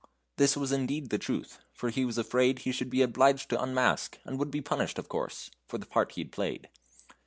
This 0.37 0.57
was 0.57 0.71
indeed 0.71 1.11
the 1.11 1.19
truth, 1.19 1.59
for 1.75 1.91
he 1.91 2.05
was 2.05 2.17
afraid 2.17 2.57
he 2.57 2.71
should 2.71 2.89
be 2.89 3.03
obliged 3.03 3.51
to 3.51 3.61
unmask, 3.61 4.17
and 4.25 4.39
would 4.39 4.49
be 4.49 4.59
punished, 4.59 4.97
of 4.97 5.07
course, 5.07 5.51
for 5.67 5.77
the 5.77 5.85
part 5.85 6.13
he 6.13 6.21
had 6.21 6.31
played. 6.31 6.69